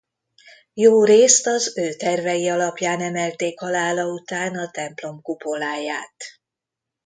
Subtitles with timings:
[0.73, 6.15] Jórészt az ő tervei alapján emelték halála után a templom kupoláját.